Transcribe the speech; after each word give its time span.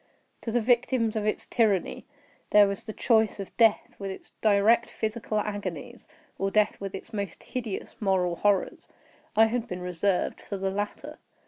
To 0.41 0.51
the 0.51 0.61
victims 0.61 1.15
of 1.15 1.27
its 1.27 1.45
tyranny, 1.45 2.07
there 2.49 2.67
was 2.67 2.85
the 2.85 2.91
choice 2.91 3.39
of 3.39 3.55
death 3.55 3.95
with 3.99 4.09
its 4.09 4.31
direst 4.41 4.89
physical 4.89 5.37
agonies, 5.39 6.07
or 6.39 6.49
death 6.49 6.81
with 6.81 6.95
its 6.95 7.13
most 7.13 7.43
hideous 7.43 7.95
moral 7.99 8.37
horrors. 8.37 8.87
I 9.35 9.45
had 9.45 9.67
been 9.67 9.81
reserved 9.81 10.41
for 10.41 10.57
the 10.57 10.71
latter. 10.71 11.19